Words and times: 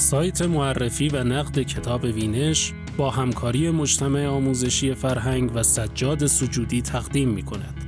سایت 0.00 0.42
معرفی 0.42 1.08
و 1.08 1.24
نقد 1.24 1.62
کتاب 1.62 2.04
وینش 2.04 2.72
با 2.96 3.10
همکاری 3.10 3.70
مجتمع 3.70 4.26
آموزشی 4.26 4.94
فرهنگ 4.94 5.50
و 5.54 5.62
سجاد 5.62 6.26
سجودی 6.26 6.82
تقدیم 6.82 7.28
می 7.28 7.42
کند. 7.42 7.84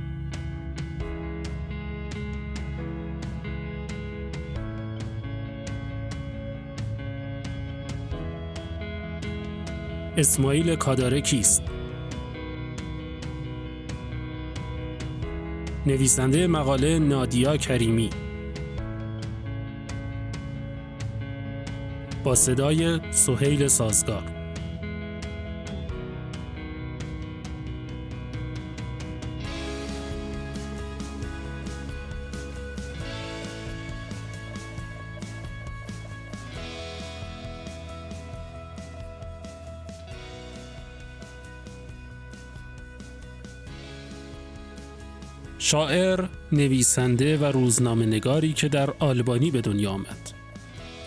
اسماعیل 10.17 10.75
کاداره 10.75 11.21
کیست؟ 11.21 11.63
نویسنده 15.85 16.47
مقاله 16.47 16.99
نادیا 16.99 17.57
کریمی 17.57 18.09
با 22.23 22.35
صدای 22.35 22.99
سهیل 23.11 23.67
سازگار 23.67 24.23
شاعر، 45.73 46.25
نویسنده 46.51 47.37
و 47.37 47.45
روزنامه 47.45 48.05
نگاری 48.05 48.53
که 48.53 48.67
در 48.67 48.93
آلبانی 48.99 49.51
به 49.51 49.61
دنیا 49.61 49.91
آمد. 49.91 50.32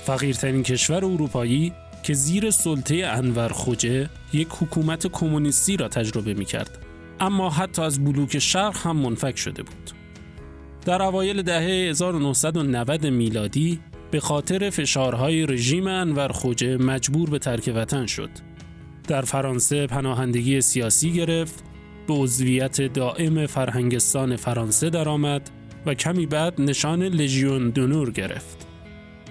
فقیرترین 0.06 0.62
کشور 0.62 1.04
اروپایی 1.04 1.72
که 2.02 2.14
زیر 2.14 2.50
سلطه 2.50 3.06
انور 3.06 3.48
خوجه 3.48 4.08
یک 4.32 4.48
حکومت 4.50 5.06
کمونیستی 5.06 5.76
را 5.76 5.88
تجربه 5.88 6.34
می 6.34 6.44
کرد. 6.44 6.78
اما 7.20 7.50
حتی 7.50 7.82
از 7.82 8.04
بلوک 8.04 8.38
شرق 8.38 8.76
هم 8.76 8.96
منفک 8.96 9.38
شده 9.38 9.62
بود. 9.62 9.90
در 10.84 11.02
اوایل 11.02 11.42
دهه 11.42 11.90
1990 11.90 13.06
میلادی 13.06 13.80
به 14.10 14.20
خاطر 14.20 14.70
فشارهای 14.70 15.46
رژیم 15.46 15.86
انور 15.86 16.28
خوجه 16.28 16.76
مجبور 16.76 17.30
به 17.30 17.38
ترک 17.38 17.72
وطن 17.76 18.06
شد. 18.06 18.30
در 19.08 19.22
فرانسه 19.22 19.86
پناهندگی 19.86 20.60
سیاسی 20.60 21.12
گرفت، 21.12 21.64
به 22.08 22.14
عضویت 22.14 22.80
دائم 22.80 23.46
فرهنگستان 23.46 24.36
فرانسه 24.36 24.90
درآمد 24.90 25.50
و 25.86 25.94
کمی 25.94 26.26
بعد 26.26 26.60
نشان 26.60 27.02
لژیون 27.02 27.70
دونور 27.70 28.10
گرفت. 28.10 28.75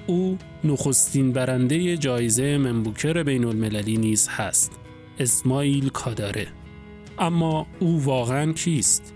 او 0.08 0.38
نخستین 0.64 1.32
برنده 1.32 1.98
جایزه 1.98 2.58
منبوکر 2.58 3.24
بین 3.24 3.46
المللی 3.46 3.98
نیز 3.98 4.28
هست 4.28 4.72
اسماعیل 5.20 5.90
کاداره 5.90 6.48
اما 7.20 7.68
او 7.80 8.04
واقعا 8.04 8.54
کیست؟ 8.54 9.15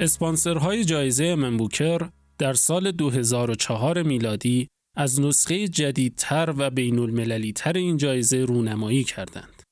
اسپانسرهای 0.00 0.84
جایزه 0.84 1.34
منبوکر 1.34 2.10
در 2.38 2.54
سال 2.54 2.90
2004 2.92 4.02
میلادی 4.02 4.68
از 4.96 5.20
نسخه 5.20 5.68
جدیدتر 5.68 6.54
و 6.56 6.70
بین 6.70 6.98
المللی 6.98 7.52
تر 7.52 7.72
این 7.72 7.96
جایزه 7.96 8.36
رونمایی 8.36 9.04
کردند. 9.04 9.62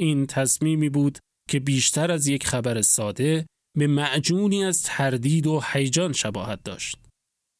این 0.00 0.26
تصمیمی 0.26 0.88
بود 0.88 1.18
که 1.48 1.60
بیشتر 1.60 2.10
از 2.10 2.26
یک 2.26 2.46
خبر 2.46 2.82
ساده 2.82 3.46
به 3.78 3.86
معجونی 3.86 4.64
از 4.64 4.82
تردید 4.82 5.46
و 5.46 5.62
هیجان 5.72 6.12
شباهت 6.12 6.62
داشت. 6.64 6.96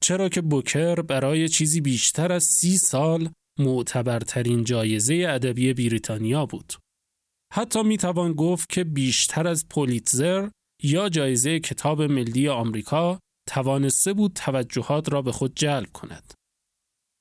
چرا 0.02 0.28
که 0.28 0.40
بوکر 0.40 0.94
برای 0.94 1.48
چیزی 1.48 1.80
بیشتر 1.80 2.32
از 2.32 2.44
سی 2.44 2.78
سال 2.78 3.30
معتبرترین 3.58 4.64
جایزه 4.64 5.26
ادبی 5.28 5.74
بریتانیا 5.74 6.46
بود. 6.46 6.72
حتی 7.52 7.82
می 7.82 7.96
توان 7.96 8.32
گفت 8.32 8.68
که 8.68 8.84
بیشتر 8.84 9.48
از 9.48 9.68
پولیتزر 9.68 10.48
یا 10.82 11.08
جایزه 11.08 11.60
کتاب 11.60 12.02
ملی 12.02 12.48
آمریکا 12.48 13.18
توانسته 13.48 14.12
بود 14.12 14.32
توجهات 14.32 15.12
را 15.12 15.22
به 15.22 15.32
خود 15.32 15.54
جلب 15.56 15.92
کند. 15.92 16.34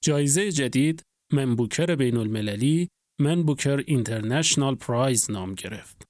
جایزه 0.03 0.51
جدید 0.51 1.03
منبوکر 1.33 1.95
بین 1.95 2.17
المللی 2.17 2.87
منبوکر 3.21 3.83
اینترنشنال 3.87 4.75
پرایز 4.75 5.31
نام 5.31 5.53
گرفت. 5.53 6.03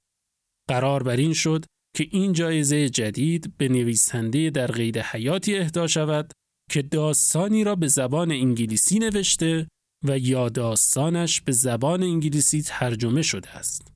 قرار 0.68 1.02
بر 1.02 1.16
این 1.16 1.32
شد 1.32 1.64
که 1.96 2.08
این 2.10 2.32
جایزه 2.32 2.88
جدید 2.88 3.56
به 3.56 3.68
نویسنده 3.68 4.50
در 4.50 4.66
قید 4.66 4.98
حیاتی 4.98 5.56
اهدا 5.56 5.86
شود 5.86 6.32
که 6.70 6.82
داستانی 6.82 7.64
را 7.64 7.74
به 7.74 7.88
زبان 7.88 8.30
انگلیسی 8.30 8.98
نوشته 8.98 9.68
و 10.04 10.18
یا 10.18 10.48
داستانش 10.48 11.40
به 11.40 11.52
زبان 11.52 12.02
انگلیسی 12.02 12.62
ترجمه 12.62 13.22
شده 13.22 13.50
است. 13.50 13.92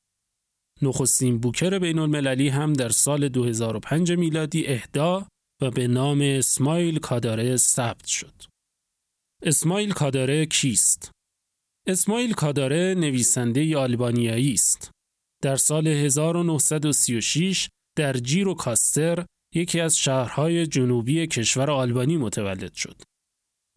نخستین 0.82 1.38
بوکر 1.38 1.78
بین 1.78 1.98
المللی 1.98 2.48
هم 2.48 2.72
در 2.72 2.88
سال 2.88 3.28
2005 3.28 4.12
میلادی 4.12 4.66
اهدا 4.66 5.26
و 5.62 5.70
به 5.70 5.86
نام 5.88 6.20
اسمایل 6.20 6.98
کاداره 6.98 7.56
ثبت 7.56 8.06
شد. 8.06 8.42
اسمایل 9.42 9.92
کاداره 9.92 10.46
کیست؟ 10.46 11.10
اسمایل 11.86 12.32
کاداره 12.32 12.94
نویسنده 12.98 13.76
آلبانیایی 13.76 14.52
است. 14.52 14.90
در 15.42 15.56
سال 15.56 15.86
1936 15.86 17.68
در 17.96 18.12
جیرو 18.12 18.54
کاستر 18.54 19.24
یکی 19.54 19.80
از 19.80 19.96
شهرهای 19.96 20.66
جنوبی 20.66 21.26
کشور 21.26 21.70
آلبانی 21.70 22.16
متولد 22.16 22.74
شد. 22.74 23.02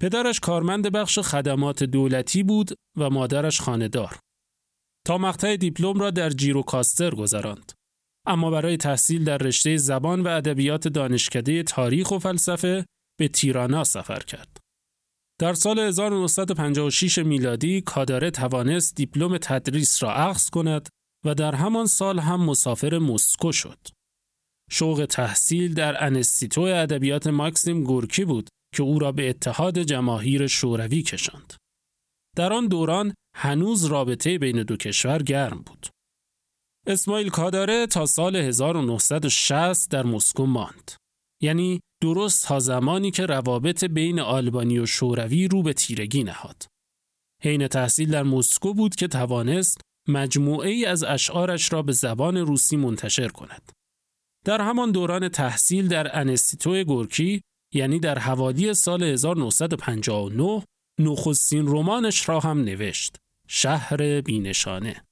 پدرش 0.01 0.39
کارمند 0.39 0.91
بخش 0.91 1.19
خدمات 1.19 1.83
دولتی 1.83 2.43
بود 2.43 2.69
و 2.97 3.09
مادرش 3.09 3.61
خاندار. 3.61 4.19
تا 5.05 5.17
مقطع 5.17 5.55
دیپلم 5.55 5.99
را 5.99 6.11
در 6.11 6.29
جیروکاستر 6.29 7.15
گذراند. 7.15 7.71
اما 8.27 8.51
برای 8.51 8.77
تحصیل 8.77 9.23
در 9.23 9.37
رشته 9.37 9.77
زبان 9.77 10.21
و 10.21 10.27
ادبیات 10.27 10.87
دانشکده 10.87 11.63
تاریخ 11.63 12.11
و 12.11 12.19
فلسفه 12.19 12.85
به 13.19 13.27
تیرانا 13.27 13.83
سفر 13.83 14.19
کرد. 14.19 14.57
در 15.39 15.53
سال 15.53 15.79
1956 15.79 17.17
میلادی 17.17 17.81
کاداره 17.81 18.31
توانست 18.31 18.95
دیپلم 18.95 19.37
تدریس 19.37 20.03
را 20.03 20.13
اخذ 20.13 20.49
کند 20.49 20.89
و 21.25 21.35
در 21.35 21.55
همان 21.55 21.85
سال 21.85 22.19
هم 22.19 22.45
مسافر 22.45 22.97
مسکو 22.97 23.51
شد. 23.51 23.79
شوق 24.71 25.05
تحصیل 25.09 25.73
در 25.73 26.03
انستیتو 26.03 26.61
ادبیات 26.61 27.27
ماکسیم 27.27 27.83
گورکی 27.83 28.25
بود 28.25 28.49
که 28.75 28.83
او 28.83 28.99
را 28.99 29.11
به 29.11 29.29
اتحاد 29.29 29.79
جماهیر 29.79 30.47
شوروی 30.47 31.01
کشاند. 31.01 31.53
در 32.35 32.53
آن 32.53 32.67
دوران 32.67 33.13
هنوز 33.37 33.85
رابطه 33.85 34.37
بین 34.37 34.63
دو 34.63 34.77
کشور 34.77 35.23
گرم 35.23 35.61
بود. 35.65 35.87
اسماعیل 36.87 37.29
کاداره 37.29 37.87
تا 37.87 38.05
سال 38.05 38.35
1960 38.35 39.91
در 39.91 40.03
مسکو 40.03 40.45
ماند. 40.45 40.91
یعنی 41.41 41.79
درست 42.01 42.45
تا 42.45 42.59
زمانی 42.59 43.11
که 43.11 43.25
روابط 43.25 43.83
بین 43.83 44.19
آلبانی 44.19 44.79
و 44.79 44.85
شوروی 44.85 45.47
رو 45.47 45.63
به 45.63 45.73
تیرگی 45.73 46.23
نهاد. 46.23 46.65
حین 47.43 47.67
تحصیل 47.67 48.11
در 48.11 48.23
مسکو 48.23 48.73
بود 48.73 48.95
که 48.95 49.07
توانست 49.07 49.81
مجموعه 50.07 50.69
ای 50.69 50.85
از 50.85 51.03
اشعارش 51.03 51.73
را 51.73 51.81
به 51.81 51.91
زبان 51.91 52.37
روسی 52.37 52.77
منتشر 52.77 53.27
کند. 53.27 53.71
در 54.45 54.61
همان 54.61 54.91
دوران 54.91 55.29
تحصیل 55.29 55.87
در 55.87 56.19
انستیتو 56.19 56.83
گورکی 56.83 57.41
یعنی 57.73 57.99
در 57.99 58.19
حوالی 58.19 58.73
سال 58.73 59.03
1959 59.03 60.63
نخستین 60.99 61.67
رمانش 61.67 62.29
را 62.29 62.39
هم 62.39 62.59
نوشت 62.59 63.17
شهر 63.47 64.21
بینشانه 64.21 65.05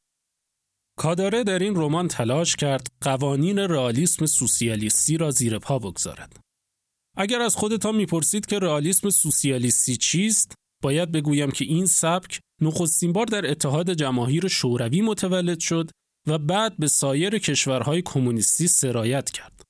کاداره 0.97 1.43
در 1.43 1.59
این 1.59 1.75
رمان 1.75 2.07
تلاش 2.07 2.55
کرد 2.55 2.87
قوانین 3.01 3.59
رئالیسم 3.59 4.25
سوسیالیستی 4.25 5.17
را 5.17 5.31
زیر 5.31 5.59
پا 5.59 5.79
بگذارد 5.79 6.39
اگر 7.17 7.41
از 7.41 7.55
خودتان 7.55 7.95
می‌پرسید 7.95 8.45
که 8.45 8.59
رئالیسم 8.59 9.09
سوسیالیستی 9.09 9.97
چیست 9.97 10.53
باید 10.83 11.11
بگویم 11.11 11.51
که 11.51 11.65
این 11.65 11.85
سبک 11.85 12.39
نخستین 12.61 13.13
بار 13.13 13.25
در 13.25 13.51
اتحاد 13.51 13.93
جماهیر 13.93 14.47
شوروی 14.47 15.01
متولد 15.01 15.59
شد 15.59 15.89
و 16.27 16.37
بعد 16.37 16.77
به 16.77 16.87
سایر 16.87 17.37
کشورهای 17.37 18.01
کمونیستی 18.01 18.67
سرایت 18.67 19.31
کرد. 19.31 19.61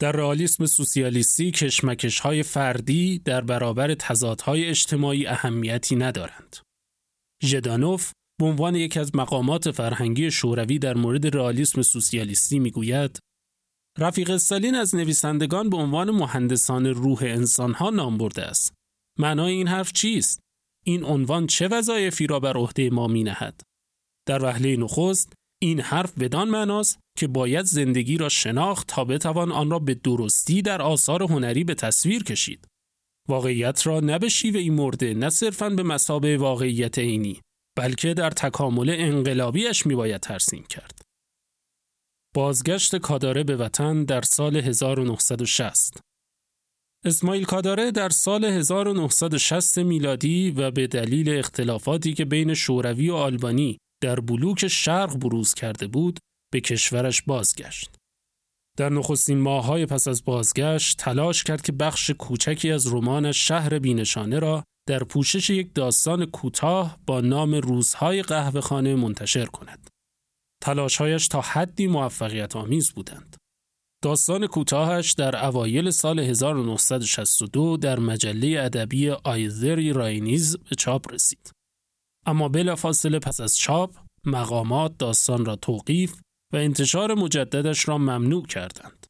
در 0.00 0.12
رئالیسم 0.12 0.66
سوسیالیستی 0.66 1.50
کشمکش 1.50 2.20
های 2.20 2.42
فردی 2.42 3.18
در 3.18 3.40
برابر 3.40 3.94
تضادهای 3.94 4.64
اجتماعی 4.64 5.26
اهمیتی 5.26 5.96
ندارند. 5.96 6.56
ژدانوف 7.42 8.12
به 8.40 8.46
عنوان 8.46 8.74
یکی 8.74 9.00
از 9.00 9.16
مقامات 9.16 9.70
فرهنگی 9.70 10.30
شوروی 10.30 10.78
در 10.78 10.94
مورد 10.94 11.36
رئالیسم 11.36 11.82
سوسیالیستی 11.82 12.58
می‌گوید 12.58 13.18
رفیق 13.98 14.30
استالین 14.30 14.74
از 14.74 14.94
نویسندگان 14.94 15.70
به 15.70 15.76
عنوان 15.76 16.10
مهندسان 16.10 16.86
روح 16.86 17.18
انسانها 17.22 17.90
نام 17.90 18.18
برده 18.18 18.42
است. 18.42 18.74
معنای 19.18 19.52
این 19.52 19.68
حرف 19.68 19.92
چیست؟ 19.92 20.40
این 20.84 21.04
عنوان 21.04 21.46
چه 21.46 21.68
وظایفی 21.68 22.26
را 22.26 22.40
بر 22.40 22.56
عهده 22.56 22.90
ما 22.90 23.06
می 23.06 23.24
نهد؟ 23.24 23.60
در 24.28 24.44
وهله 24.44 24.76
نخست 24.76 25.32
این 25.62 25.80
حرف 25.80 26.18
بدان 26.18 26.48
معناست 26.48 26.98
که 27.18 27.26
باید 27.26 27.64
زندگی 27.64 28.16
را 28.16 28.28
شناخت 28.28 28.86
تا 28.86 29.04
بتوان 29.04 29.52
آن 29.52 29.70
را 29.70 29.78
به 29.78 29.94
درستی 29.94 30.62
در 30.62 30.82
آثار 30.82 31.22
هنری 31.22 31.64
به 31.64 31.74
تصویر 31.74 32.24
کشید. 32.24 32.66
واقعیت 33.30 33.86
را 33.86 34.00
نه 34.00 34.18
به 34.18 34.28
شیوه 34.28 34.74
مرده 34.74 35.14
نه 35.14 35.30
صرفاً 35.30 35.70
به 35.70 35.82
مسابه 35.82 36.38
واقعیت 36.38 36.98
عینی 36.98 37.40
بلکه 37.78 38.14
در 38.14 38.30
تکامل 38.30 38.94
انقلابیش 38.98 39.86
می 39.86 39.94
باید 39.94 40.20
ترسیم 40.20 40.64
کرد. 40.68 41.02
بازگشت 42.34 42.96
کاداره 42.96 43.44
به 43.44 43.56
وطن 43.56 44.04
در 44.04 44.22
سال 44.22 44.56
1960 44.56 46.00
اسماعیل 47.04 47.44
کاداره 47.44 47.90
در 47.90 48.08
سال 48.08 48.44
1960 48.44 49.78
میلادی 49.78 50.50
و 50.50 50.70
به 50.70 50.86
دلیل 50.86 51.38
اختلافاتی 51.38 52.14
که 52.14 52.24
بین 52.24 52.54
شوروی 52.54 53.10
و 53.10 53.14
آلبانی 53.14 53.78
در 54.02 54.20
بلوک 54.20 54.68
شرق 54.68 55.16
بروز 55.16 55.54
کرده 55.54 55.86
بود 55.86 56.18
به 56.52 56.60
کشورش 56.60 57.22
بازگشت. 57.22 57.99
در 58.80 58.88
نخستین 58.88 59.40
ماههای 59.40 59.86
پس 59.86 60.08
از 60.08 60.24
بازگشت 60.24 60.98
تلاش 60.98 61.44
کرد 61.44 61.62
که 61.62 61.72
بخش 61.72 62.10
کوچکی 62.10 62.70
از 62.70 62.92
رمانش 62.92 63.48
شهر 63.48 63.78
بینشانه 63.78 64.38
را 64.38 64.64
در 64.88 65.04
پوشش 65.04 65.50
یک 65.50 65.74
داستان 65.74 66.26
کوتاه 66.26 66.98
با 67.06 67.20
نام 67.20 67.54
روزهای 67.54 68.22
قهوهخانه 68.22 68.94
منتشر 68.94 69.46
کند. 69.46 69.90
تلاشهایش 70.62 71.28
تا 71.28 71.40
حدی 71.40 71.86
موفقیت 71.86 72.56
آمیز 72.56 72.92
بودند. 72.92 73.36
داستان 74.04 74.46
کوتاهش 74.46 75.12
در 75.12 75.46
اوایل 75.46 75.90
سال 75.90 76.18
1962 76.18 77.76
در 77.76 77.98
مجله 77.98 78.60
ادبی 78.60 79.10
آیزری 79.10 79.92
راینیز 79.92 80.56
به 80.56 80.76
چاپ 80.76 81.12
رسید. 81.12 81.50
اما 82.26 82.48
بلافاصله 82.48 83.18
پس 83.18 83.40
از 83.40 83.56
چاپ 83.56 83.94
مقامات 84.26 84.98
داستان 84.98 85.44
را 85.44 85.56
توقیف 85.56 86.20
و 86.52 86.56
انتشار 86.56 87.14
مجددش 87.14 87.88
را 87.88 87.98
ممنوع 87.98 88.46
کردند. 88.46 89.06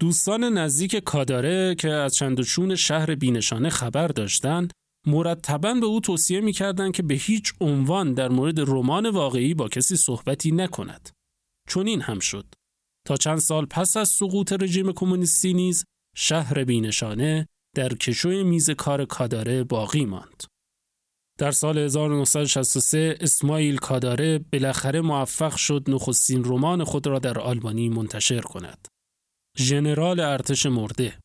دوستان 0.00 0.44
نزدیک 0.44 0.96
کاداره 0.96 1.74
که 1.74 1.90
از 1.90 2.14
چندوچون 2.14 2.74
شهر 2.74 3.14
بینشانه 3.14 3.70
خبر 3.70 4.08
داشتند 4.08 4.72
مرتبا 5.06 5.74
به 5.74 5.86
او 5.86 6.00
توصیه 6.00 6.40
می‌کردند 6.40 6.92
که 6.92 7.02
به 7.02 7.14
هیچ 7.14 7.52
عنوان 7.60 8.14
در 8.14 8.28
مورد 8.28 8.60
رمان 8.60 9.10
واقعی 9.10 9.54
با 9.54 9.68
کسی 9.68 9.96
صحبتی 9.96 10.52
نکند. 10.52 11.10
چون 11.68 11.86
این 11.86 12.00
هم 12.00 12.18
شد. 12.18 12.46
تا 13.06 13.16
چند 13.16 13.38
سال 13.38 13.66
پس 13.66 13.96
از 13.96 14.08
سقوط 14.08 14.52
رژیم 14.52 14.92
کمونیستی 14.92 15.54
نیز 15.54 15.84
شهر 16.16 16.64
بینشانه 16.64 17.48
در 17.76 17.94
کشوی 17.94 18.42
میز 18.42 18.70
کار 18.70 19.04
کاداره 19.04 19.64
باقی 19.64 20.04
ماند. 20.04 20.42
در 21.38 21.50
سال 21.50 21.78
1963 21.78 23.18
اسماعیل 23.20 23.76
کاداره 23.76 24.38
بالاخره 24.52 25.00
موفق 25.00 25.56
شد 25.56 25.84
نخستین 25.88 26.44
رمان 26.44 26.84
خود 26.84 27.06
را 27.06 27.18
در 27.18 27.38
آلبانی 27.38 27.88
منتشر 27.88 28.40
کند. 28.40 28.88
ژنرال 29.58 30.20
ارتش 30.20 30.66
مرده 30.66 31.18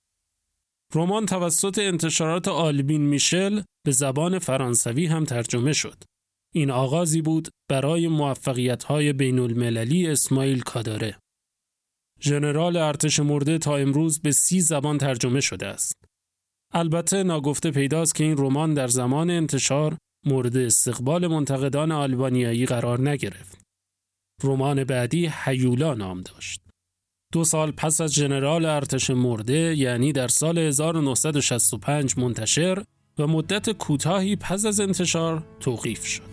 رمان 0.95 1.25
توسط 1.25 1.79
انتشارات 1.79 2.47
آلبین 2.47 3.01
میشل 3.01 3.61
به 3.85 3.91
زبان 3.91 4.39
فرانسوی 4.39 5.05
هم 5.05 5.23
ترجمه 5.23 5.73
شد. 5.73 6.03
این 6.55 6.71
آغازی 6.71 7.21
بود 7.21 7.49
برای 7.69 8.07
موفقیت‌های 8.07 9.13
بین 9.13 9.39
المللی 9.39 10.07
اسماعیل 10.07 10.61
کاداره. 10.61 11.19
ژنرال 12.21 12.77
ارتش 12.77 13.19
مرده 13.19 13.57
تا 13.57 13.77
امروز 13.77 14.21
به 14.21 14.31
سی 14.31 14.61
زبان 14.61 14.97
ترجمه 14.97 15.41
شده 15.41 15.67
است. 15.67 16.06
البته 16.73 17.23
ناگفته 17.23 17.71
پیداست 17.71 18.15
که 18.15 18.23
این 18.23 18.37
رمان 18.37 18.73
در 18.73 18.87
زمان 18.87 19.29
انتشار 19.29 19.97
مورد 20.25 20.57
استقبال 20.57 21.27
منتقدان 21.27 21.91
آلبانیایی 21.91 22.65
قرار 22.65 23.09
نگرفت. 23.09 23.61
رمان 24.43 24.83
بعدی 24.83 25.31
هیولا 25.45 25.93
نام 25.93 26.21
داشت. 26.21 26.61
دو 27.33 27.43
سال 27.43 27.71
پس 27.71 28.01
از 28.01 28.13
ژنرال 28.13 28.65
ارتش 28.65 29.09
مرده 29.09 29.77
یعنی 29.77 30.11
در 30.11 30.27
سال 30.27 30.57
1965 30.57 32.17
منتشر 32.17 32.83
و 33.17 33.27
مدت 33.27 33.69
کوتاهی 33.69 34.35
پس 34.35 34.65
از 34.65 34.79
انتشار 34.79 35.43
توقیف 35.59 36.05
شد. 36.05 36.26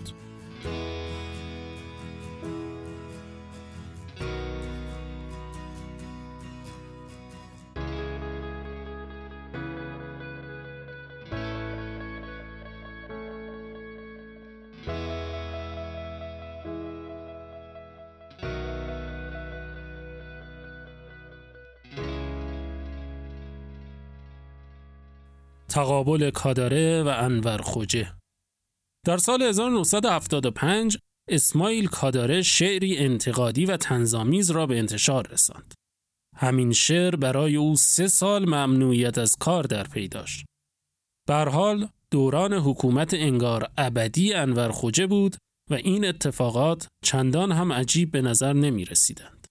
تقابل 25.74 26.30
کاداره 26.30 27.02
و 27.02 27.08
انور 27.08 27.58
خوجه 27.58 28.12
در 29.06 29.16
سال 29.16 29.42
1975 29.42 30.98
اسماعیل 31.28 31.86
کاداره 31.86 32.42
شعری 32.42 32.98
انتقادی 32.98 33.66
و 33.66 33.76
تنظامیز 33.76 34.50
را 34.50 34.66
به 34.66 34.78
انتشار 34.78 35.26
رساند. 35.26 35.74
همین 36.36 36.72
شعر 36.72 37.16
برای 37.16 37.56
او 37.56 37.76
سه 37.76 38.08
سال 38.08 38.44
ممنوعیت 38.44 39.18
از 39.18 39.36
کار 39.36 39.64
در 39.64 39.82
پی 39.82 40.08
داشت. 40.08 40.44
حال 41.28 41.88
دوران 42.10 42.52
حکومت 42.52 43.14
انگار 43.14 43.70
ابدی 43.78 44.34
انور 44.34 44.68
خوجه 44.68 45.06
بود 45.06 45.36
و 45.70 45.74
این 45.74 46.04
اتفاقات 46.04 46.88
چندان 47.04 47.52
هم 47.52 47.72
عجیب 47.72 48.10
به 48.10 48.22
نظر 48.22 48.52
نمی 48.52 48.84
رسیدند. 48.84 49.46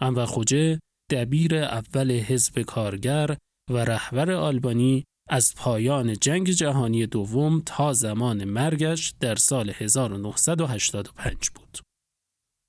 انور 0.00 0.26
خوجه 0.26 0.80
دبیر 1.10 1.56
اول 1.56 2.10
حزب 2.10 2.62
کارگر 2.62 3.36
و 3.70 3.76
رهبر 3.76 4.30
آلبانی 4.30 5.04
از 5.28 5.54
پایان 5.56 6.16
جنگ 6.16 6.50
جهانی 6.50 7.06
دوم 7.06 7.62
تا 7.66 7.92
زمان 7.92 8.44
مرگش 8.44 9.14
در 9.20 9.34
سال 9.34 9.70
1985 9.70 11.50
بود. 11.50 11.78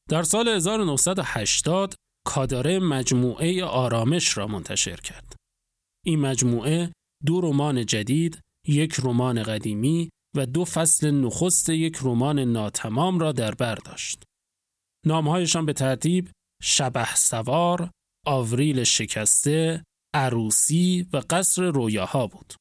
در 0.09 0.24
سال 0.24 0.47
1980 0.47 1.95
کاداره 2.25 2.79
مجموعه 2.79 3.65
آرامش 3.65 4.38
را 4.38 4.47
منتشر 4.47 4.95
کرد. 4.95 5.35
این 6.05 6.19
مجموعه 6.19 6.91
دو 7.25 7.41
رمان 7.41 7.85
جدید، 7.85 8.39
یک 8.67 8.95
رمان 9.03 9.43
قدیمی 9.43 10.09
و 10.35 10.45
دو 10.45 10.65
فصل 10.65 11.12
نخست 11.12 11.69
یک 11.69 11.97
رمان 12.01 12.39
ناتمام 12.39 13.19
را 13.19 13.31
در 13.31 13.55
بر 13.55 13.75
داشت. 13.75 14.24
نامهایشان 15.05 15.65
به 15.65 15.74
ترتیب 15.74 16.29
شبه 16.63 17.15
سوار، 17.15 17.91
آوریل 18.25 18.83
شکسته، 18.83 19.83
عروسی 20.15 21.07
و 21.13 21.22
قصر 21.29 21.63
رویاها 21.63 22.27
بود. 22.27 22.53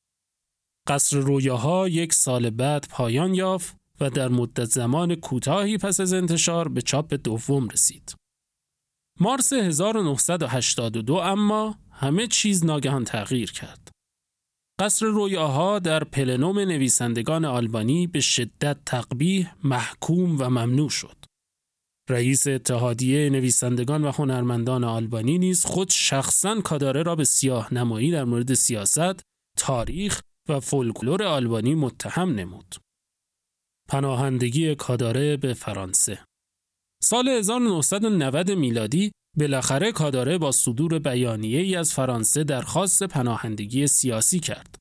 قصر 0.89 1.17
رویاها 1.17 1.89
یک 1.89 2.13
سال 2.13 2.51
بعد 2.51 2.87
پایان 2.91 3.35
یافت 3.35 3.77
و 4.01 4.11
در 4.11 4.29
مدت 4.29 4.65
زمان 4.65 5.15
کوتاهی 5.15 5.79
پس 5.79 6.01
از 6.01 6.13
انتشار 6.13 6.69
به 6.69 6.83
چاپ 6.83 7.15
دوم 7.15 7.69
رسید. 7.69 8.15
مارس 9.21 9.53
1982 9.53 11.15
اما 11.15 11.79
همه 11.91 12.27
چیز 12.27 12.65
ناگهان 12.65 13.05
تغییر 13.05 13.53
کرد. 13.53 13.91
قصر 14.81 15.07
رویاها 15.07 15.79
در 15.79 16.05
پلنوم 16.05 16.59
نویسندگان 16.59 17.45
آلبانی 17.45 18.07
به 18.07 18.21
شدت 18.21 18.77
تقبیح، 18.87 19.51
محکوم 19.65 20.41
و 20.41 20.45
ممنوع 20.51 20.91
شد. 20.91 21.17
رئیس 22.11 22.47
اتحادیه 22.47 23.31
نویسندگان 23.31 24.05
و 24.05 24.13
هنرمندان 24.13 24.85
آلبانی 24.85 25.39
نیز 25.39 25.65
خود 25.65 25.91
شخصا 25.91 26.61
کاداره 26.61 27.03
را 27.03 27.17
به 27.17 27.25
سیاه 27.25 27.75
نمایی 27.75 28.11
در 28.11 28.25
مورد 28.25 28.55
سیاست، 28.55 29.23
تاریخ 29.59 30.21
و 30.49 30.61
فولکلور 30.61 31.23
آلبانی 31.23 31.75
متهم 31.75 32.35
نمود. 32.35 32.75
پناهندگی 33.89 34.75
کاداره 34.75 35.37
به 35.37 35.55
فرانسه 35.55 36.25
سال 37.03 37.29
1990 37.29 38.51
میلادی 38.51 39.13
بالاخره 39.37 39.93
کاداره 39.93 40.39
با 40.39 40.53
صدور 40.53 40.99
بیانیه 40.99 41.61
ای 41.61 41.77
از 41.77 41.93
فرانسه 41.93 42.45
درخواست 42.45 43.03
پناهندگی 43.03 43.87
سیاسی 43.87 44.41
کرد. 44.41 44.77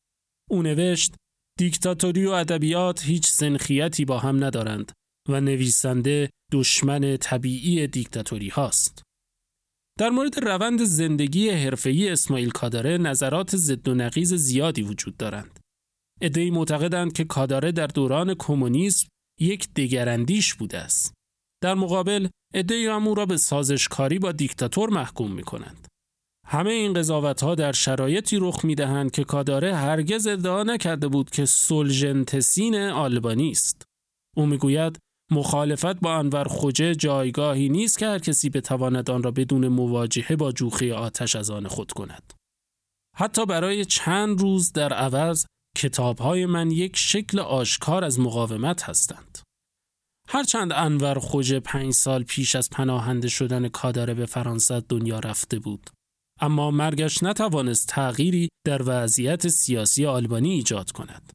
او 0.49 0.61
نوشت 0.61 1.15
دیکتاتوری 1.59 2.25
و 2.25 2.31
ادبیات 2.31 3.05
هیچ 3.05 3.27
سنخیتی 3.27 4.05
با 4.05 4.19
هم 4.19 4.43
ندارند 4.43 4.91
و 5.29 5.41
نویسنده 5.41 6.29
دشمن 6.53 7.17
طبیعی 7.17 7.87
دیکتاتوری 7.87 8.49
هاست. 8.49 9.03
در 9.99 10.09
مورد 10.09 10.39
روند 10.39 10.83
زندگی 10.83 11.49
حرفه‌ای 11.49 12.09
اسماعیل 12.09 12.49
کاداره 12.49 12.97
نظرات 12.97 13.55
ضد 13.55 13.87
و 13.87 13.93
نقیض 13.93 14.33
زیادی 14.33 14.81
وجود 14.81 15.17
دارند. 15.17 15.59
ادعی 16.21 16.51
معتقدند 16.51 17.13
که 17.13 17.23
کاداره 17.23 17.71
در 17.71 17.87
دوران 17.87 18.35
کمونیسم 18.39 19.07
یک 19.39 19.73
دگراندیش 19.73 20.53
بوده 20.53 20.77
است. 20.77 21.13
در 21.63 21.73
مقابل 21.73 22.27
ادعی 22.53 22.87
هم 22.87 23.07
او 23.07 23.15
را 23.15 23.25
به 23.25 23.37
سازشکاری 23.37 24.19
با 24.19 24.31
دیکتاتور 24.31 24.89
محکوم 24.89 25.31
می 25.31 25.43
کنند. 25.43 25.87
همه 26.47 26.71
این 26.71 26.93
قضاوت 26.93 27.43
ها 27.43 27.55
در 27.55 27.71
شرایطی 27.71 28.37
رخ 28.41 28.65
می 28.65 28.75
دهند 28.75 29.11
که 29.11 29.23
کاداره 29.23 29.75
هرگز 29.75 30.27
ادعا 30.27 30.63
نکرده 30.63 31.07
بود 31.07 31.29
که 31.29 31.45
سولژنتسین 31.45 32.75
آلبانی 32.75 33.51
است. 33.51 33.85
او 34.37 34.45
می‌گوید 34.45 34.99
مخالفت 35.33 35.99
با 35.99 36.15
انور 36.15 36.43
خوجه 36.43 36.95
جایگاهی 36.95 37.69
نیست 37.69 37.97
که 37.97 38.07
هر 38.07 38.19
کسی 38.19 38.49
بتواند 38.49 39.09
آن 39.09 39.23
را 39.23 39.31
بدون 39.31 39.67
مواجهه 39.67 40.35
با 40.35 40.51
جوخه 40.51 40.93
آتش 40.93 41.35
از 41.35 41.49
آن 41.49 41.67
خود 41.67 41.91
کند. 41.91 42.33
حتی 43.15 43.45
برای 43.45 43.85
چند 43.85 44.41
روز 44.41 44.71
در 44.71 44.93
عوض 44.93 45.45
کتابهای 45.77 46.45
من 46.45 46.71
یک 46.71 46.97
شکل 46.97 47.39
آشکار 47.39 48.03
از 48.03 48.19
مقاومت 48.19 48.89
هستند. 48.89 49.39
هرچند 50.29 50.71
انور 50.73 51.19
خوجه 51.19 51.59
پنج 51.59 51.93
سال 51.93 52.23
پیش 52.23 52.55
از 52.55 52.69
پناهنده 52.69 53.27
شدن 53.27 53.67
کاداره 53.67 54.13
به 54.13 54.25
فرانسه 54.25 54.79
دنیا 54.79 55.19
رفته 55.19 55.59
بود. 55.59 55.89
اما 56.41 56.71
مرگش 56.71 57.23
نتوانست 57.23 57.87
تغییری 57.87 58.49
در 58.65 58.81
وضعیت 58.85 59.47
سیاسی 59.47 60.05
آلبانی 60.05 60.51
ایجاد 60.51 60.91
کند. 60.91 61.31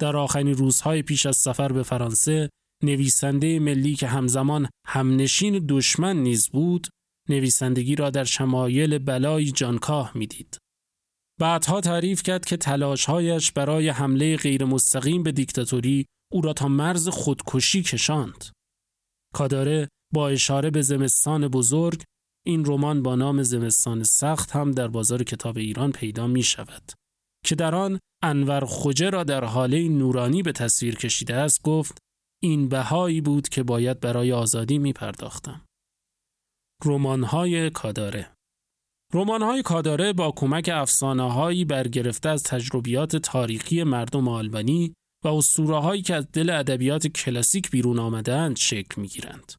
در 0.00 0.16
آخرین 0.16 0.54
روزهای 0.54 1.02
پیش 1.02 1.26
از 1.26 1.36
سفر 1.36 1.72
به 1.72 1.82
فرانسه 1.82 2.50
نویسنده 2.82 3.58
ملی 3.58 3.94
که 3.94 4.06
همزمان 4.06 4.68
همنشین 4.86 5.66
دشمن 5.68 6.16
نیز 6.16 6.48
بود 6.48 6.86
نویسندگی 7.28 7.96
را 7.96 8.10
در 8.10 8.24
شمایل 8.24 8.98
بلای 8.98 9.50
جانکاه 9.50 10.12
می‌دید. 10.14 10.58
بعدها 11.40 11.80
تعریف 11.80 12.22
کرد 12.22 12.44
که 12.44 12.56
تلاشهایش 12.56 13.52
برای 13.52 13.88
حمله 13.88 14.36
غیر 14.36 14.64
مستقیم 14.64 15.22
به 15.22 15.32
دیکتاتوری 15.32 16.06
او 16.32 16.40
را 16.40 16.52
تا 16.52 16.68
مرز 16.68 17.08
خودکشی 17.08 17.82
کشاند. 17.82 18.44
کاداره 19.34 19.88
با 20.12 20.28
اشاره 20.28 20.70
به 20.70 20.82
زمستان 20.82 21.48
بزرگ 21.48 22.02
این 22.46 22.64
رمان 22.66 23.02
با 23.02 23.16
نام 23.16 23.42
زمستان 23.42 24.02
سخت 24.02 24.50
هم 24.50 24.72
در 24.72 24.88
بازار 24.88 25.22
کتاب 25.22 25.58
ایران 25.58 25.92
پیدا 25.92 26.26
می 26.26 26.42
شود 26.42 26.92
که 27.44 27.54
در 27.54 27.74
آن 27.74 27.98
انور 28.22 28.64
خوجه 28.64 29.10
را 29.10 29.24
در 29.24 29.44
حاله 29.44 29.88
نورانی 29.88 30.42
به 30.42 30.52
تصویر 30.52 30.94
کشیده 30.94 31.34
است 31.34 31.62
گفت 31.62 31.98
این 32.42 32.68
بهایی 32.68 33.20
بود 33.20 33.48
که 33.48 33.62
باید 33.62 34.00
برای 34.00 34.32
آزادی 34.32 34.78
می 34.78 34.92
پرداختم. 34.92 35.64
رمان‌های 36.84 37.70
کاداره 37.70 38.32
رمان‌های 39.14 39.62
کاداره 39.62 40.12
با 40.12 40.32
کمک 40.36 40.70
افسانه‌هایی 40.72 41.64
برگرفته 41.64 42.28
از 42.28 42.42
تجربیات 42.42 43.16
تاریخی 43.16 43.82
مردم 43.82 44.28
آلبانی 44.28 44.94
و 45.24 45.28
اسطوره‌هایی 45.28 46.02
که 46.02 46.14
از 46.14 46.32
دل 46.32 46.50
ادبیات 46.50 47.06
کلاسیک 47.06 47.70
بیرون 47.70 47.98
آمدهاند 47.98 48.56
شکل 48.56 49.00
می‌گیرند. 49.00 49.52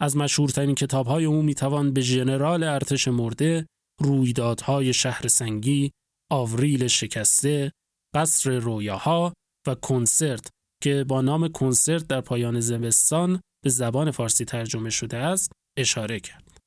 از 0.00 0.16
مشهورترین 0.16 0.74
کتاب‌های 0.74 1.24
او 1.24 1.42
می‌توان 1.42 1.92
به 1.92 2.00
ژنرال 2.00 2.62
ارتش 2.62 3.08
مرده، 3.08 3.66
رویدادهای 4.00 4.92
شهر 4.92 5.28
سنگی، 5.28 5.90
آوریل 6.30 6.86
شکسته، 6.86 7.72
قصر 8.14 8.58
رویاها 8.58 9.32
و 9.66 9.74
کنسرت 9.74 10.50
که 10.82 11.04
با 11.08 11.20
نام 11.20 11.48
کنسرت 11.48 12.06
در 12.06 12.20
پایان 12.20 12.60
زمستان 12.60 13.40
به 13.64 13.70
زبان 13.70 14.10
فارسی 14.10 14.44
ترجمه 14.44 14.90
شده 14.90 15.16
است 15.16 15.52
اشاره 15.78 16.20
کرد. 16.20 16.58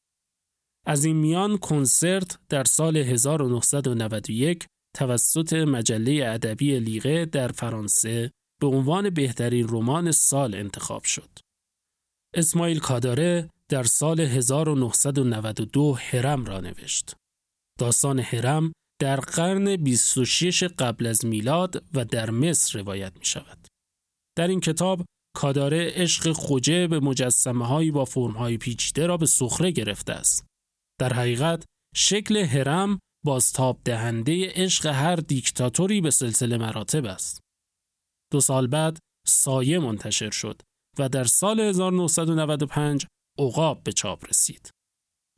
از 0.86 1.06
این 1.06 1.16
میان 1.16 1.58
کنسرت 1.58 2.40
در 2.50 2.64
سال 2.64 2.98
1991 2.98 4.66
توسط 4.96 5.54
مجله 5.54 6.26
ادبی 6.28 6.80
لیغه 6.80 7.26
در 7.26 7.48
فرانسه 7.48 8.32
به 8.62 8.68
عنوان 8.68 9.10
بهترین 9.10 9.68
رمان 9.70 10.12
سال 10.12 10.56
انتخاب 10.56 11.04
شد. 11.04 11.30
اسماعیل 12.36 12.80
کاداره 12.80 13.50
در 13.70 13.84
سال 13.84 14.20
1992 14.20 15.94
هرم 15.94 16.46
را 16.46 16.60
نوشت. 16.60 17.16
داستان 17.80 18.20
هرم 18.20 18.72
در 19.02 19.20
قرن 19.20 19.76
26 19.76 20.64
قبل 20.64 21.06
از 21.06 21.26
میلاد 21.26 21.84
و 21.94 22.06
در 22.06 22.30
مصر 22.30 22.80
روایت 22.80 23.14
می 23.20 23.26
شود. 23.26 23.71
در 24.38 24.48
این 24.48 24.60
کتاب 24.60 25.06
کاداره 25.36 25.92
عشق 25.96 26.32
خوجه 26.32 26.88
به 26.88 27.00
مجسمه 27.00 27.68
هایی 27.68 27.92
با 27.92 28.06
فرم 28.06 28.32
های 28.32 28.58
پیچیده 28.58 29.06
را 29.06 29.18
به 29.18 29.26
سخره 29.26 29.72
گرفته 29.72 30.14
است. 30.14 30.46
در 31.00 31.14
حقیقت 31.14 31.66
شکل 31.96 32.38
هرم 32.38 33.00
بازتاب 33.26 33.80
دهنده 33.86 34.52
عشق 34.56 34.86
هر 34.86 35.16
دیکتاتوری 35.16 36.02
به 36.02 36.12
سلسله 36.12 36.58
مراتب 36.58 37.06
است. 37.06 37.40
دو 38.32 38.40
سال 38.40 38.68
بعد 38.68 39.00
سایه 39.28 39.80
منتشر 39.80 40.32
شد 40.32 40.62
و 41.00 41.10
در 41.10 41.24
سال 41.24 41.60
1995 41.60 43.06
عقاب 43.40 43.84
به 43.84 43.94
چاپ 43.94 44.30
رسید. 44.30 44.70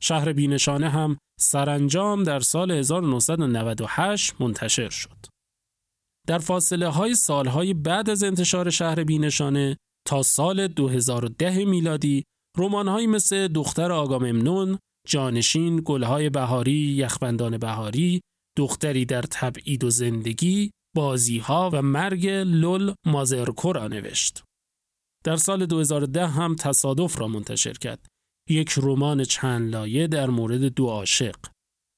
شهر 0.02 0.32
بینشانه 0.32 0.88
هم 0.88 1.18
سرانجام 1.40 2.22
در 2.22 2.40
سال 2.40 2.70
1998 2.70 4.40
منتشر 4.40 4.90
شد. 4.90 5.33
در 6.26 6.38
فاصله 6.38 6.88
های 6.88 7.14
سالهای 7.14 7.74
بعد 7.74 8.10
از 8.10 8.24
انتشار 8.24 8.70
شهر 8.70 9.04
بینشانه 9.04 9.76
تا 10.06 10.22
سال 10.22 10.66
2010 10.66 11.64
میلادی 11.64 12.24
رمانهایی 12.58 13.06
مثل 13.06 13.48
دختر 13.48 13.92
آگاممنون، 13.92 14.78
جانشین، 15.08 15.82
گلهای 15.84 16.30
بهاری، 16.30 16.72
یخبندان 16.72 17.58
بهاری، 17.58 18.20
دختری 18.56 19.04
در 19.04 19.22
تبعید 19.22 19.84
و 19.84 19.90
زندگی، 19.90 20.70
بازیها 20.96 21.70
و 21.72 21.82
مرگ 21.82 22.26
لول 22.28 22.94
مازرکو 23.06 23.72
را 23.72 23.88
نوشت. 23.88 24.42
در 25.24 25.36
سال 25.36 25.66
2010 25.66 26.26
هم 26.26 26.54
تصادف 26.54 27.18
را 27.20 27.28
منتشر 27.28 27.72
کرد. 27.72 28.06
یک 28.50 28.74
رمان 28.76 29.24
چند 29.24 29.70
لایه 29.70 30.06
در 30.06 30.30
مورد 30.30 30.64
دو 30.64 30.86
عاشق. 30.86 31.36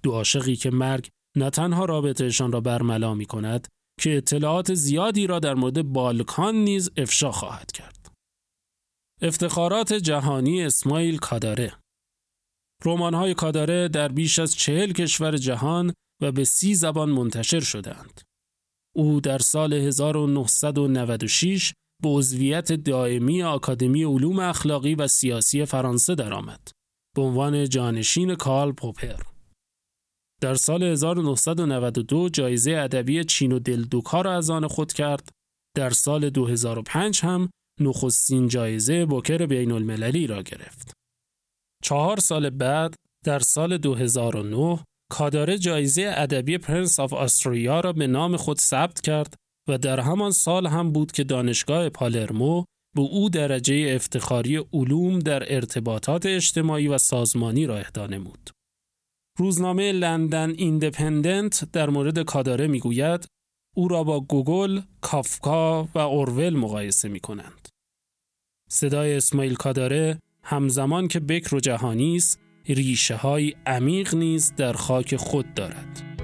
دو 0.02 0.12
عاشقی 0.12 0.56
که 0.56 0.70
مرگ 0.70 1.08
نه 1.36 1.50
تنها 1.50 1.84
رابطهشان 1.84 2.52
را 2.52 2.60
برملا 2.60 3.14
می 3.14 3.26
کند 3.26 3.68
که 4.00 4.16
اطلاعات 4.16 4.74
زیادی 4.74 5.26
را 5.26 5.38
در 5.38 5.54
مورد 5.54 5.92
بالکان 5.92 6.54
نیز 6.54 6.90
افشا 6.96 7.32
خواهد 7.32 7.72
کرد. 7.72 8.12
افتخارات 9.22 9.92
جهانی 9.92 10.62
اسماعیل 10.62 11.18
کاداره 11.18 11.72
رمان‌های 12.84 13.34
کاداره 13.34 13.88
در 13.88 14.08
بیش 14.08 14.38
از 14.38 14.54
چهل 14.54 14.92
کشور 14.92 15.36
جهان 15.36 15.94
و 16.22 16.32
به 16.32 16.44
سی 16.44 16.74
زبان 16.74 17.10
منتشر 17.10 17.60
شدند. 17.60 18.20
او 18.96 19.20
در 19.20 19.38
سال 19.38 19.72
1996 19.72 21.72
به 22.02 22.08
عضویت 22.08 22.72
دائمی 22.72 23.42
آکادمی 23.42 24.04
علوم 24.04 24.38
اخلاقی 24.38 24.94
و 24.94 25.06
سیاسی 25.06 25.64
فرانسه 25.64 26.14
درآمد 26.14 26.70
به 27.16 27.22
عنوان 27.22 27.68
جانشین 27.68 28.34
کارل 28.34 28.72
پوپر. 28.72 29.35
در 30.40 30.54
سال 30.54 30.82
1992 30.82 32.28
جایزه 32.28 32.70
ادبی 32.70 33.24
چین 33.24 33.52
و 33.52 33.58
دلدوکا 33.58 34.20
را 34.20 34.34
از 34.34 34.50
آن 34.50 34.66
خود 34.66 34.92
کرد. 34.92 35.28
در 35.76 35.90
سال 35.90 36.30
2005 36.30 37.20
هم 37.20 37.50
نخستین 37.80 38.48
جایزه 38.48 39.06
بوکر 39.06 39.46
بین 39.46 39.72
المللی 39.72 40.26
را 40.26 40.42
گرفت. 40.42 40.92
چهار 41.82 42.20
سال 42.20 42.50
بعد 42.50 42.94
در 43.24 43.38
سال 43.38 43.78
2009 43.78 44.78
کاداره 45.10 45.58
جایزه 45.58 46.12
ادبی 46.16 46.58
پرنس 46.58 47.00
آف 47.00 47.12
آستوریاس 47.12 47.80
را 47.80 47.92
به 47.92 48.06
نام 48.06 48.36
خود 48.36 48.58
ثبت 48.58 49.00
کرد 49.00 49.34
و 49.68 49.78
در 49.78 50.00
همان 50.00 50.30
سال 50.30 50.66
هم 50.66 50.92
بود 50.92 51.12
که 51.12 51.24
دانشگاه 51.24 51.88
پالرمو 51.88 52.64
به 52.96 53.02
او 53.02 53.28
درجه 53.28 53.92
افتخاری 53.94 54.56
علوم 54.72 55.18
در 55.18 55.54
ارتباطات 55.54 56.26
اجتماعی 56.26 56.88
و 56.88 56.98
سازمانی 56.98 57.66
را 57.66 57.76
اهدا 57.76 58.06
نمود. 58.06 58.50
روزنامه 59.36 59.92
لندن 59.92 60.50
ایندپندنت 60.56 61.72
در 61.72 61.90
مورد 61.90 62.22
کاداره 62.22 62.66
می‌گوید 62.66 63.26
او 63.76 63.88
را 63.88 64.04
با 64.04 64.20
گوگول، 64.20 64.80
کافکا 65.00 65.88
و 65.94 65.98
اورول 65.98 66.56
مقایسه 66.56 67.08
می 67.08 67.20
کنند. 67.20 67.68
صدای 68.68 69.16
اسماعیل 69.16 69.54
کاداره 69.54 70.18
همزمان 70.42 71.08
که 71.08 71.20
بکر 71.20 71.54
و 71.54 71.60
جهانی 71.60 72.16
است 72.16 72.40
ریشه 72.68 73.16
های 73.16 73.54
عمیق 73.66 74.14
نیز 74.14 74.54
در 74.56 74.72
خاک 74.72 75.16
خود 75.16 75.54
دارد. 75.54 76.15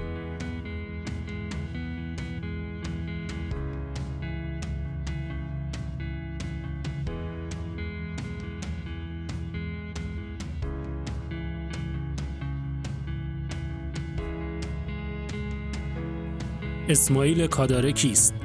اسماعیل 16.89 17.47
کاداره 17.47 17.91
کیست؟ 17.91 18.35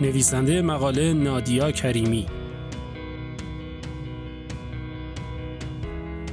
نویسنده 0.00 0.62
مقاله 0.62 1.12
نادیا 1.12 1.72
کریمی 1.72 2.26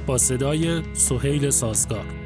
با 0.06 0.18
صدای 0.18 0.82
سهیل 0.94 1.50
سازگار 1.50 2.23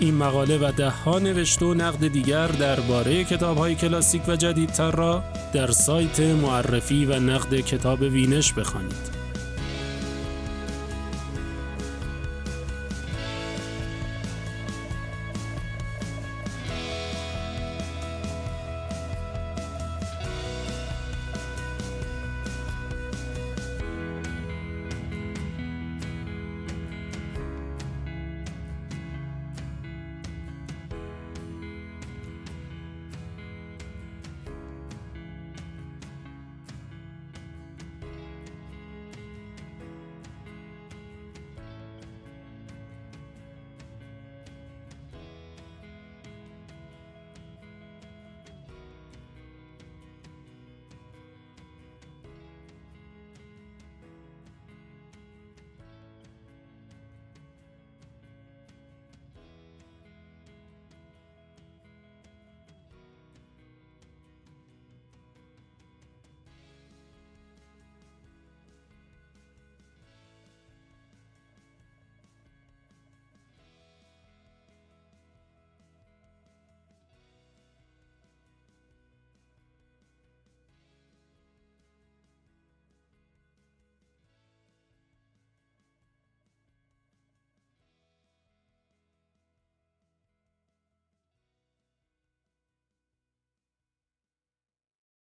این 0.00 0.14
مقاله 0.14 0.58
و 0.58 0.72
دهها 0.76 1.18
نوشته 1.18 1.64
و 1.64 1.74
نقد 1.74 2.08
دیگر 2.08 2.46
درباره 2.46 3.24
های 3.40 3.74
کلاسیک 3.74 4.22
و 4.28 4.36
جدیدتر 4.36 4.90
را 4.90 5.22
در 5.52 5.70
سایت 5.70 6.20
معرفی 6.20 7.04
و 7.04 7.20
نقد 7.20 7.60
کتاب 7.60 8.00
وینش 8.00 8.52
بخوانید. 8.52 9.15